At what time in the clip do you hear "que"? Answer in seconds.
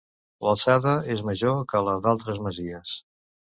1.75-1.85